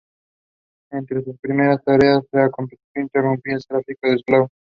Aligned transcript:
Entre 0.89 1.23
sus 1.23 1.37
primeras 1.39 1.83
tareas 1.83 2.23
se 2.31 2.39
acometió 2.39 2.79
interrumpir 2.95 3.53
el 3.53 3.65
tráfico 3.67 4.07
de 4.07 4.15
esclavos. 4.15 4.49